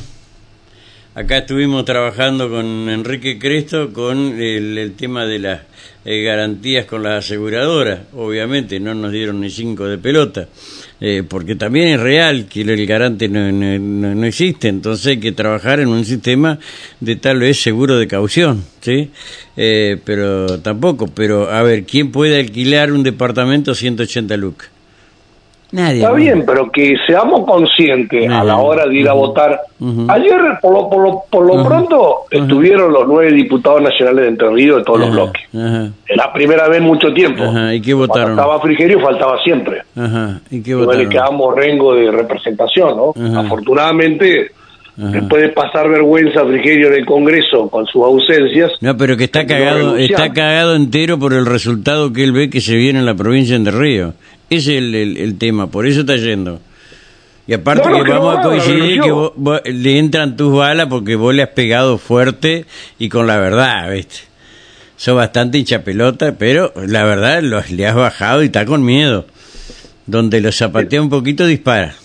Acá 1.15 1.39
estuvimos 1.39 1.85
trabajando 1.85 2.49
con 2.49 2.89
Enrique 2.89 3.37
Cresto 3.37 3.93
con 3.93 4.39
el, 4.41 4.77
el 4.79 4.93
tema 4.95 5.25
de 5.27 5.37
las 5.37 5.61
eh, 6.05 6.23
garantías 6.23 6.85
con 6.85 7.03
las 7.03 7.25
aseguradoras. 7.25 7.99
Obviamente 8.13 8.79
no 8.79 8.95
nos 8.95 9.11
dieron 9.11 9.39
ni 9.39 9.51
cinco 9.51 9.85
de 9.85 9.99
pelota, 9.99 10.47
eh, 11.01 11.23
porque 11.27 11.55
también 11.55 11.89
es 11.89 11.99
real 11.99 12.45
que 12.47 12.61
el 12.61 12.85
garante 12.85 13.27
no, 13.27 13.51
no- 13.51 14.15
no- 14.15 14.25
existe. 14.25 14.67
Entonces 14.69 15.05
hay 15.07 15.17
que 15.19 15.31
trabajar 15.31 15.79
en 15.79 15.89
un 15.89 16.05
sistema 16.05 16.59
de 16.99 17.15
tal 17.15 17.39
vez 17.39 17.61
seguro 17.61 17.97
de 17.97 18.07
caución, 18.07 18.63
¿sí? 18.81 19.09
Eh, 19.57 19.97
pero 20.05 20.59
tampoco. 20.59 21.07
Pero 21.07 21.49
a 21.51 21.61
ver, 21.63 21.83
¿quién 21.83 22.11
puede 22.11 22.39
alquilar 22.39 22.91
un 22.91 23.03
departamento 23.03 23.75
180 23.75 24.37
lucas? 24.37 24.69
Nadie. 25.73 25.97
Está 25.97 26.09
¿no? 26.09 26.15
bien, 26.15 26.43
pero 26.45 26.71
que 26.71 26.95
seamos 27.07 27.45
conscientes 27.47 28.29
a 28.29 28.43
la 28.43 28.57
hora 28.57 28.85
de 28.85 28.95
ir 28.95 29.09
a 29.09 29.13
votar. 29.13 29.59
Ayer, 30.07 30.39
por 30.61 30.71
lo, 30.71 30.89
por 30.89 31.03
lo, 31.03 31.23
por 31.29 31.45
lo 31.45 31.63
pronto, 31.65 32.17
estuvieron 32.29 32.93
los 32.93 33.07
nueve 33.07 33.31
diputados 33.31 33.81
nacionales 33.81 34.21
de 34.21 34.27
Entre 34.29 34.49
Ríos 34.51 34.77
de 34.77 34.83
todos 34.83 34.99
los 34.99 35.11
bloques. 35.11 35.43
Es 35.51 36.15
la 36.15 36.31
primera 36.31 36.67
vez 36.67 36.77
en 36.77 36.83
mucho 36.83 37.11
tiempo. 37.11 37.43
¿y 37.71 37.81
qué 37.81 37.93
Cuando 37.93 38.07
votaron? 38.13 38.31
estaba 38.31 38.61
Frigerio 38.61 38.99
faltaba 38.99 39.41
siempre. 39.43 39.81
¿Y 40.51 40.61
qué 40.61 40.75
votaron? 40.75 41.03
le 41.03 41.09
quedamos 41.09 41.55
rengo 41.55 41.95
de 41.95 42.11
representación, 42.11 42.95
¿no? 42.95 43.39
Afortunadamente, 43.39 44.51
Ajá. 44.97 45.09
después 45.09 45.41
de 45.41 45.49
pasar 45.49 45.89
vergüenza 45.89 46.41
a 46.41 46.45
Frigerio 46.45 46.87
en 46.89 46.93
el 46.95 47.05
Congreso 47.05 47.67
con 47.69 47.85
sus 47.87 48.03
ausencias, 48.03 48.71
No, 48.81 48.95
pero 48.95 49.17
que 49.17 49.23
está 49.23 49.45
cagado, 49.47 49.97
está 49.97 50.31
cagado 50.33 50.75
entero 50.75 51.17
por 51.17 51.33
el 51.33 51.45
resultado 51.47 52.13
que 52.13 52.23
él 52.23 52.31
ve 52.31 52.49
que 52.49 52.61
se 52.61 52.75
viene 52.75 52.99
en 52.99 53.05
la 53.05 53.15
provincia 53.15 53.57
de 53.57 53.71
Ríos. 53.71 54.13
Ese 54.49 54.73
es 54.73 54.77
el, 54.83 54.93
el- 54.95 55.17
el 55.17 55.37
tema, 55.39 55.67
por 55.71 55.87
eso 55.87 56.01
está 56.01 56.15
yendo. 56.15 56.59
Y 57.47 57.53
aparte 57.53 57.89
No, 57.89 58.03
que 58.03 58.09
no 58.09 58.21
vamos 58.21 58.37
a 58.37 58.41
coincidir 58.43 59.01
que 59.01 59.11
vos- 59.11 59.33
vos- 59.35 59.61
le 59.65 59.97
entran 59.97 60.37
tus 60.37 60.55
balas 60.55 60.87
porque 60.87 61.15
vos 61.15 61.33
le 61.33 61.41
has 61.43 61.49
pegado 61.49 61.97
fuerte 61.97 62.65
y 62.99 63.09
con 63.09 63.25
la 63.27 63.37
verdad, 63.37 63.91
¿viste? 63.91 64.17
Sos 64.95 65.15
bastante 65.15 65.57
hinchapelota, 65.57 66.35
pero 66.37 66.71
la 66.87 67.03
verdad 67.03 67.41
los, 67.41 67.71
le 67.71 67.85
has 67.87 67.95
bajado 67.95 68.43
y 68.43 68.45
está 68.45 68.65
con 68.65 68.85
miedo. 68.85 69.25
Donde 70.05 70.39
lo 70.39 70.51
zapatea 70.51 71.01
un 71.01 71.09
poquito 71.09 71.45
dispara. 71.47 71.95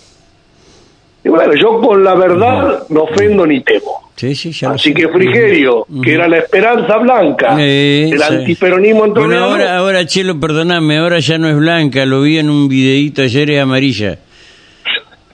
Y 1.28 1.30
bueno, 1.30 1.54
yo 1.54 1.78
con 1.78 2.02
la 2.02 2.14
verdad 2.14 2.85
no 2.88 3.02
ofendo 3.02 3.47
ni 3.47 3.61
temo. 3.61 4.08
Sí, 4.16 4.35
sí, 4.35 4.50
ya 4.50 4.70
Así 4.70 4.94
que 4.94 5.08
Frigerio, 5.08 5.87
que 6.02 6.14
era 6.14 6.26
la 6.26 6.38
esperanza 6.38 6.97
blanca 6.97 7.54
sí. 7.56 8.11
antiperonismo 8.20 9.00
Bueno, 9.00 9.20
entrerriano, 9.20 9.44
ahora, 9.44 9.76
ahora, 9.76 10.06
Chelo, 10.06 10.40
perdoname, 10.40 10.97
ahora 10.97 11.18
ya 11.18 11.37
no 11.37 11.49
es 11.50 11.56
blanca, 11.56 12.06
lo 12.06 12.23
vi 12.23 12.38
en 12.38 12.49
un 12.49 12.66
videíto 12.66 13.20
ayer, 13.20 13.50
es 13.50 13.61
amarilla. 13.61 14.18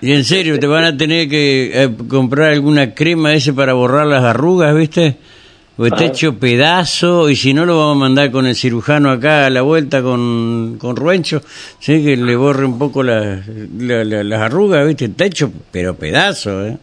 Y 0.01 0.13
en 0.13 0.25
serio, 0.25 0.59
te 0.59 0.67
van 0.67 0.85
a 0.85 0.97
tener 0.97 1.29
que 1.29 1.71
eh, 1.73 1.91
comprar 2.09 2.51
alguna 2.51 2.93
crema 2.93 3.33
ese 3.33 3.53
para 3.53 3.73
borrar 3.73 4.07
las 4.09 4.25
arrugas, 4.25 4.75
¿viste? 4.75 5.17
O 5.77 5.87
está 5.87 6.05
hecho 6.05 6.39
pedazo, 6.39 7.29
y 7.29 7.35
si 7.37 7.53
no 7.53 7.67
lo 7.67 7.77
vamos 7.79 7.97
a 7.97 7.99
mandar 8.01 8.31
con 8.31 8.47
el 8.47 8.55
cirujano 8.55 9.11
acá 9.11 9.47
a 9.47 9.51
la 9.51 9.63
vuelta 9.63 10.03
con, 10.03 10.77
con 10.79 10.95
Ruencho, 10.95 11.43
¿sí? 11.81 12.05
que 12.05 12.17
le 12.17 12.37
borre 12.37 12.65
un 12.65 12.79
poco 12.79 13.03
la- 13.03 13.43
la- 13.79 14.05
la- 14.05 14.23
las 14.23 14.41
arrugas, 14.41 14.87
¿viste? 14.87 15.07
Está 15.07 15.25
hecho, 15.25 15.51
pero 15.73 15.97
pedazo, 15.97 16.65
¿eh? 16.65 16.77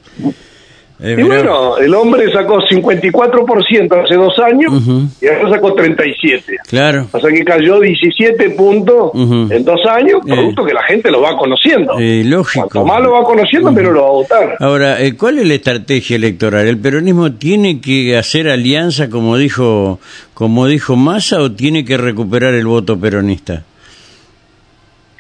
Eh, 1.04 1.16
Y 1.18 1.24
bueno, 1.24 1.78
el 1.78 1.94
hombre 1.96 2.32
sacó 2.32 2.60
54% 2.62 4.04
hace 4.06 4.16
dos 4.16 4.38
años 4.38 4.72
Ujú. 4.72 5.08
y 5.20 5.28
ahora 5.28 5.50
sacó 5.56 5.74
37. 5.74 6.58
Claro. 6.68 7.08
O 7.12 7.20
sea 7.20 7.32
que 7.32 7.44
cayó 7.44 7.80
17 7.80 8.52
puntos 8.52 9.12
en 9.16 9.64
dos 9.66 9.80
años, 9.90 10.20
producto 10.26 10.64
que 10.64 10.74
la 10.74 10.84
gente 10.84 11.10
lo 11.10 11.22
va 11.22 11.36
conociendo. 11.38 11.98
Eh, 12.00 12.24
lógico. 12.24 12.70
Cuanto 12.70 12.86
más 12.86 13.02
lo 13.02 13.12
va 13.14 13.24
conociendo, 13.24 13.72
menos 13.72 13.94
lo 13.94 14.02
va 14.04 14.08
a 14.08 14.12
votar. 14.12 14.58
Ahora, 14.60 15.02
eh, 15.02 15.16
¿cuál 15.18 15.40
es 15.40 15.48
la 15.48 15.56
estrategia 15.56 16.16
electoral? 16.18 16.68
¿El 16.68 16.78
peronismo 16.78 17.32
tiene 17.34 17.82
que 17.82 18.16
hacer 18.16 18.48
alianza, 18.48 19.10
como 19.10 19.38
dijo, 19.38 20.00
como 20.36 20.68
dijo 20.68 20.96
Massa, 20.96 21.42
o 21.42 21.52
tiene 21.52 21.84
que 21.84 21.98
recuperar 21.98 22.54
el 22.54 22.68
voto 22.68 23.00
peronista? 23.00 23.64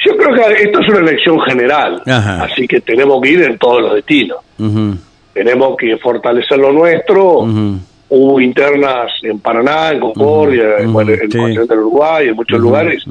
Yo 0.06 0.16
creo 0.18 0.36
que 0.36 0.64
esto 0.64 0.80
es 0.80 0.90
una 0.90 1.00
elección 1.00 1.40
general, 1.42 2.02
Ajá. 2.08 2.44
así 2.44 2.68
que 2.68 2.82
tenemos 2.82 3.22
que 3.22 3.30
ir 3.30 3.42
en 3.44 3.58
todos 3.58 3.82
los 3.82 3.94
destinos. 3.96 4.38
Tenemos 5.34 5.78
que 5.78 5.98
fortalecer 5.98 6.58
lo 6.58 6.72
nuestro. 6.72 7.46
Hubo 8.14 8.42
internas 8.42 9.12
en 9.24 9.40
Paraná, 9.40 9.92
en 9.92 10.00
Concordia, 10.02 10.80
en, 10.80 10.90
en 11.24 11.32
sí. 11.32 11.38
Continente 11.38 11.74
del 11.74 11.80
Uruguay, 11.86 12.28
en 12.28 12.36
muchos 12.36 12.60
lugares. 12.60 13.04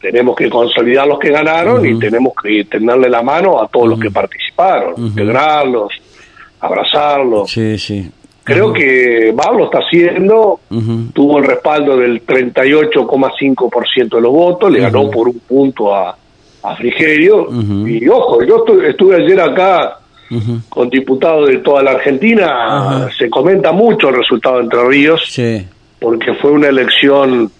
Tenemos 0.00 0.34
que 0.36 0.50
consolidar 0.50 1.06
los 1.06 1.18
que 1.18 1.30
ganaron 1.30 1.86
y 1.86 1.98
tenemos 1.98 2.32
que 2.42 2.64
tenderle 2.64 3.08
la 3.08 3.22
mano 3.22 3.62
a 3.62 3.68
todos 3.68 3.88
los 3.88 3.98
que 4.00 4.10
participaron, 4.10 4.94
integrarlos, 4.98 5.92
abrazarlos. 6.60 7.50
Sí, 7.50 7.78
sí. 7.78 8.10
Creo 8.42 8.72
que 8.74 9.32
Bob 9.34 9.56
lo 9.56 9.64
está 9.66 9.78
haciendo, 9.78 10.60
tuvo 11.14 11.38
el 11.38 11.44
respaldo 11.44 11.96
del 11.96 12.26
38,5% 12.26 14.16
de 14.16 14.20
los 14.20 14.32
votos, 14.32 14.70
le 14.70 14.80
ganó 14.80 15.10
por 15.10 15.28
un 15.28 15.38
punto 15.40 15.94
a, 15.94 16.16
a 16.62 16.76
Frigerio. 16.76 17.48
Y 17.86 18.06
ojo, 18.08 18.42
yo 18.44 18.64
estu- 18.64 18.84
estuve 18.84 19.16
ayer 19.16 19.40
acá 19.40 19.98
con 20.68 20.90
diputados 20.90 21.48
de 21.48 21.58
toda 21.58 21.82
la 21.82 21.92
Argentina, 21.92 23.08
se 23.16 23.28
comenta 23.30 23.72
mucho 23.72 24.08
el 24.08 24.16
resultado 24.16 24.56
de 24.56 24.62
Entre 24.64 24.84
Ríos, 24.88 25.22
Sí. 25.28 25.66
porque 26.00 26.34
fue 26.34 26.50
una 26.52 26.68
elección 26.68 27.50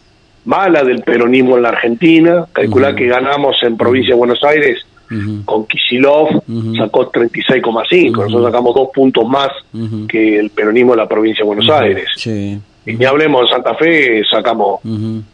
mala 0.44 0.82
del 0.82 1.02
peronismo 1.02 1.56
en 1.56 1.62
la 1.62 1.70
Argentina. 1.70 2.46
Calcular 2.52 2.94
que 2.94 3.06
ganamos 3.06 3.56
en 3.62 3.76
provincia 3.76 4.14
de 4.14 4.18
Buenos 4.18 4.42
Aires 4.44 4.84
Ujú, 5.10 5.44
con 5.44 5.66
Kisilov, 5.66 6.28
Ujú. 6.48 6.74
sacó 6.76 7.08
36,5. 7.10 8.22
Nosotros 8.22 8.44
sacamos 8.46 8.74
dos 8.74 8.88
puntos 8.92 9.26
más 9.28 9.48
que 10.08 10.38
el 10.38 10.50
peronismo 10.50 10.92
de 10.92 10.96
la 10.98 11.08
provincia 11.08 11.42
de 11.42 11.46
Buenos 11.46 11.68
Aires. 11.70 12.08
Sí. 12.16 12.58
Y 12.86 12.92
ni 12.94 13.04
hablemos 13.06 13.42
de 13.42 13.48
Santa 13.54 13.74
Fe, 13.76 14.22
sacamos 14.30 14.80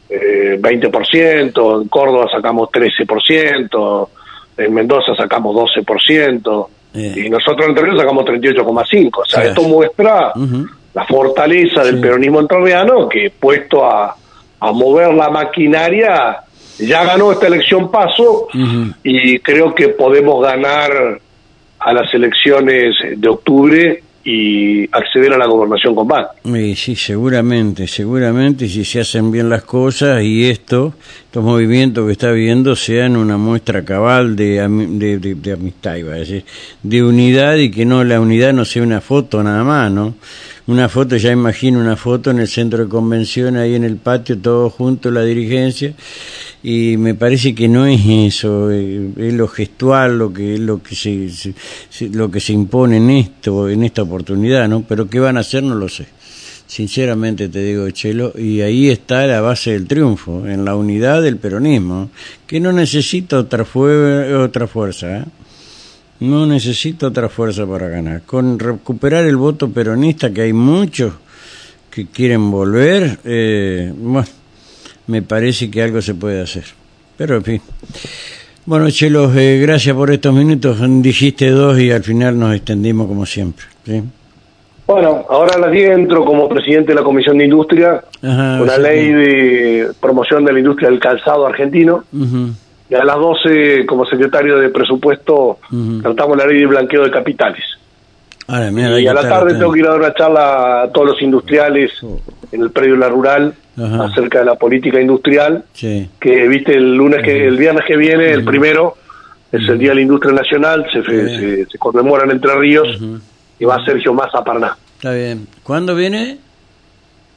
eh, 0.08 0.56
20%, 0.60 1.82
en 1.82 1.88
Córdoba 1.88 2.26
sacamos 2.30 2.68
13%, 2.70 4.08
en 4.58 4.74
Mendoza 4.74 5.14
sacamos 5.16 5.56
12%, 5.56 6.68
Eh. 6.92 7.24
y 7.26 7.30
nosotros 7.30 7.68
en 7.68 7.76
Ríos 7.76 7.98
sacamos 7.98 8.24
38,5%. 8.24 9.10
O 9.16 9.24
sea, 9.24 9.44
esto 9.44 9.62
muestra 9.62 10.32
la 10.92 11.04
fortaleza 11.06 11.84
del 11.84 12.00
peronismo 12.00 12.40
entrerriano 12.40 13.08
que 13.08 13.32
puesto 13.38 13.84
a, 13.84 14.16
a 14.60 14.72
mover 14.72 15.14
la 15.14 15.30
maquinaria 15.30 16.40
ya 16.78 17.04
ganó 17.04 17.32
esta 17.32 17.46
elección 17.46 17.90
paso 17.90 18.48
y 19.02 19.38
creo 19.40 19.74
que 19.74 19.88
podemos 19.90 20.42
ganar 20.42 21.20
a 21.78 21.92
las 21.92 22.12
elecciones 22.12 22.94
de 23.16 23.28
octubre 23.28 24.02
y 24.22 24.84
acceder 24.92 25.32
a 25.32 25.38
la 25.38 25.46
gobernación 25.46 25.94
con 25.94 26.06
paz. 26.06 26.28
sí, 26.76 26.94
seguramente, 26.94 27.86
seguramente, 27.86 28.68
si 28.68 28.84
se 28.84 29.00
hacen 29.00 29.30
bien 29.30 29.48
las 29.48 29.62
cosas 29.62 30.22
y 30.22 30.48
esto, 30.48 30.92
estos 31.24 31.42
movimientos 31.42 32.06
que 32.06 32.12
está 32.12 32.30
viendo 32.30 32.76
sean 32.76 33.16
una 33.16 33.38
muestra 33.38 33.82
cabal 33.84 34.36
de, 34.36 34.66
de, 34.68 35.34
de, 35.34 35.52
amistad, 35.52 35.96
iba 35.96 36.12
a 36.12 36.16
decir, 36.16 36.44
de 36.82 37.02
unidad 37.02 37.56
y 37.56 37.70
que 37.70 37.86
no 37.86 38.04
la 38.04 38.20
unidad 38.20 38.52
no 38.52 38.64
sea 38.64 38.82
una 38.82 39.00
foto 39.00 39.42
nada 39.42 39.64
más, 39.64 39.90
¿no? 39.90 40.14
Una 40.66 40.88
foto, 40.88 41.16
ya 41.16 41.32
imagino 41.32 41.80
una 41.80 41.96
foto 41.96 42.30
en 42.30 42.40
el 42.40 42.46
centro 42.46 42.84
de 42.84 42.88
convención, 42.88 43.56
ahí 43.56 43.74
en 43.74 43.84
el 43.84 43.96
patio, 43.96 44.38
todos 44.38 44.72
juntos, 44.74 45.12
la 45.12 45.22
dirigencia, 45.22 45.94
y 46.62 46.96
me 46.98 47.14
parece 47.14 47.54
que 47.54 47.68
no 47.68 47.86
es 47.86 48.00
eso, 48.06 48.70
eh, 48.70 49.10
es 49.16 49.34
lo 49.34 49.48
gestual, 49.48 50.18
lo 50.18 50.32
que 50.32 50.58
lo 50.58 50.82
que 50.82 50.94
se, 50.94 51.54
lo 52.10 52.30
que 52.30 52.40
se 52.40 52.52
impone 52.52 52.98
en 52.98 53.10
esto, 53.10 53.68
en 53.68 53.82
esta 53.82 54.02
oportunidad, 54.02 54.68
¿no? 54.68 54.82
Pero 54.82 55.08
qué 55.08 55.20
van 55.20 55.36
a 55.36 55.40
hacer 55.40 55.62
no 55.62 55.74
lo 55.74 55.88
sé. 55.88 56.06
Sinceramente 56.66 57.48
te 57.48 57.64
digo, 57.64 57.90
Chelo, 57.90 58.32
y 58.38 58.60
ahí 58.60 58.90
está 58.90 59.26
la 59.26 59.40
base 59.40 59.72
del 59.72 59.88
triunfo, 59.88 60.46
en 60.46 60.64
la 60.64 60.76
unidad 60.76 61.20
del 61.22 61.36
peronismo, 61.36 62.10
que 62.46 62.60
no 62.60 62.72
necesita 62.72 63.38
otra, 63.38 63.66
otra 64.38 64.66
fuerza, 64.68 65.18
¿eh? 65.18 65.24
No 66.20 66.46
necesita 66.46 67.06
otra 67.06 67.30
fuerza 67.30 67.66
para 67.66 67.88
ganar. 67.88 68.22
Con 68.22 68.58
recuperar 68.58 69.24
el 69.24 69.36
voto 69.36 69.70
peronista, 69.70 70.30
que 70.30 70.42
hay 70.42 70.52
muchos 70.52 71.14
que 71.90 72.06
quieren 72.06 72.50
volver, 72.50 73.18
eh, 73.24 73.92
bueno, 73.96 74.28
me 75.10 75.22
parece 75.22 75.70
que 75.70 75.82
algo 75.82 76.00
se 76.00 76.14
puede 76.14 76.40
hacer. 76.40 76.64
Pero 77.16 77.36
en 77.36 77.44
fin. 77.44 77.62
Bueno, 78.64 78.90
Chelo, 78.90 79.32
eh, 79.34 79.58
gracias 79.58 79.94
por 79.96 80.10
estos 80.10 80.32
minutos. 80.32 80.78
Dijiste 81.02 81.50
dos 81.50 81.78
y 81.78 81.90
al 81.90 82.04
final 82.04 82.38
nos 82.38 82.54
extendimos 82.54 83.08
como 83.08 83.26
siempre. 83.26 83.66
¿sí? 83.84 84.02
Bueno, 84.86 85.24
ahora 85.28 85.56
las 85.58 85.70
10 85.70 85.90
entro 85.90 86.24
como 86.24 86.48
presidente 86.48 86.88
de 86.88 86.96
la 86.96 87.04
Comisión 87.04 87.38
de 87.38 87.44
Industria, 87.44 88.02
una 88.22 88.76
ley 88.76 89.12
de 89.12 89.88
promoción 90.00 90.44
de 90.44 90.52
la 90.52 90.58
industria 90.58 90.90
del 90.90 90.98
calzado 90.98 91.46
argentino 91.46 92.04
y 92.88 92.94
a 92.96 93.04
las 93.04 93.16
12 93.16 93.86
como 93.86 94.04
secretario 94.04 94.58
de 94.58 94.68
presupuesto 94.70 95.58
tratamos 96.02 96.36
la 96.36 96.44
ley 96.46 96.58
de 96.58 96.66
blanqueo 96.66 97.04
de 97.04 97.10
capitales. 97.12 97.62
y 98.48 99.06
a 99.06 99.14
la 99.14 99.22
tarde 99.22 99.54
tengo 99.54 99.70
que 99.72 99.78
ir 99.78 99.86
a 99.86 99.90
dar 99.90 100.00
una 100.00 100.14
charla 100.14 100.82
a 100.82 100.88
todos 100.90 101.10
los 101.10 101.22
industriales 101.22 101.92
oh. 102.02 102.18
en 102.50 102.62
el 102.62 102.70
predio 102.70 102.96
La 102.96 103.08
Rural 103.08 103.54
acerca 103.80 104.40
de 104.40 104.44
la 104.44 104.54
política 104.54 105.00
industrial, 105.00 105.64
que 105.74 106.48
viste 106.48 106.74
el 106.74 106.94
lunes 106.94 107.22
que 107.24 107.46
el 107.46 107.56
viernes 107.56 107.84
que 107.86 107.96
viene, 107.96 108.32
el 108.32 108.44
primero, 108.44 108.96
es 109.50 109.68
el 109.68 109.78
Día 109.78 109.90
de 109.90 109.96
la 109.96 110.00
Industria 110.02 110.32
Nacional, 110.32 110.86
se, 110.92 111.66
se, 111.66 111.78
conmemora 111.78 112.24
en 112.24 112.32
Entre 112.32 112.54
Ríos 112.54 112.98
y 113.58 113.64
va 113.64 113.84
Sergio 113.84 114.14
Massa 114.14 114.44
Parná. 114.44 114.76
Está 114.96 115.12
bien. 115.12 115.46
¿Cuándo 115.62 115.94
viene? 115.94 116.38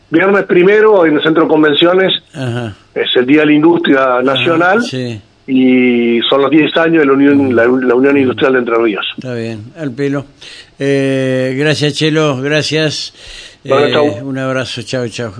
Viernes 0.09 0.43
primero 0.43 1.05
en 1.05 1.15
el 1.15 1.23
Centro 1.23 1.43
de 1.43 1.49
Convenciones, 1.49 2.13
es 2.93 3.15
el 3.15 3.25
Día 3.25 3.41
de 3.41 3.45
la 3.47 3.53
Industria 3.53 4.21
Nacional. 4.21 4.83
sí 4.83 5.21
y 5.45 6.21
son 6.29 6.41
los 6.41 6.51
10 6.51 6.77
años 6.77 6.99
de 6.99 7.05
la 7.05 7.13
Unión, 7.13 7.55
la, 7.55 7.67
Unión 7.67 8.17
Industrial 8.17 8.53
de 8.53 8.59
Entre 8.59 8.75
Ríos. 8.77 9.05
Está 9.17 9.33
bien, 9.33 9.73
al 9.77 9.91
pelo. 9.91 10.25
Eh, 10.79 11.55
gracias, 11.57 11.93
Chelo, 11.93 12.41
gracias. 12.41 13.13
Eh, 13.63 14.21
un 14.21 14.37
abrazo, 14.37 14.81
chao, 14.83 15.07
chao. 15.07 15.33